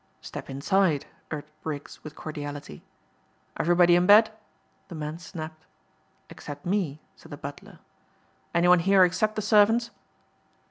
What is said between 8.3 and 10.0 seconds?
"Any one here except the servants?"